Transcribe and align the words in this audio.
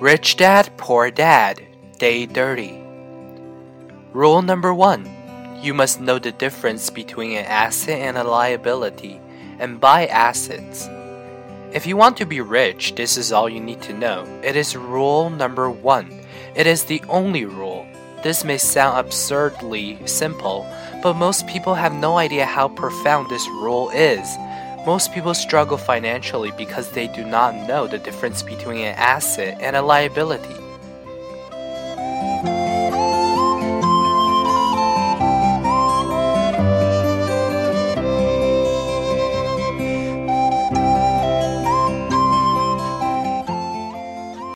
Rich 0.00 0.36
Dad, 0.36 0.70
Poor 0.76 1.10
Dad, 1.10 1.62
Day 1.96 2.26
30. 2.26 2.82
Rule 4.12 4.42
number 4.42 4.74
one 4.74 5.08
you 5.62 5.72
must 5.72 6.02
know 6.02 6.18
the 6.18 6.32
difference 6.32 6.90
between 6.90 7.32
an 7.32 7.46
asset 7.46 8.00
and 8.00 8.18
a 8.18 8.22
liability 8.22 9.18
and 9.58 9.80
buy 9.80 10.06
assets. 10.08 10.86
If 11.72 11.86
you 11.86 11.96
want 11.96 12.18
to 12.18 12.26
be 12.26 12.42
rich, 12.42 12.94
this 12.94 13.16
is 13.16 13.32
all 13.32 13.48
you 13.48 13.58
need 13.58 13.80
to 13.82 13.94
know. 13.94 14.26
It 14.44 14.54
is 14.54 14.76
rule 14.76 15.30
number 15.30 15.70
one. 15.70 16.12
It 16.54 16.66
is 16.66 16.84
the 16.84 17.02
only 17.08 17.46
rule. 17.46 17.86
This 18.22 18.44
may 18.44 18.58
sound 18.58 18.98
absurdly 18.98 19.98
simple, 20.04 20.66
but 21.02 21.14
most 21.14 21.46
people 21.46 21.74
have 21.74 21.94
no 21.94 22.18
idea 22.18 22.44
how 22.44 22.68
profound 22.68 23.30
this 23.30 23.48
rule 23.48 23.88
is. 23.90 24.28
Most 24.86 25.12
people 25.12 25.34
struggle 25.34 25.78
financially 25.78 26.52
because 26.52 26.90
they 26.90 27.08
do 27.08 27.24
not 27.24 27.56
know 27.66 27.88
the 27.88 27.98
difference 27.98 28.40
between 28.40 28.86
an 28.86 28.94
asset 28.94 29.58
and 29.60 29.74
a 29.74 29.82
liability. 29.82 30.54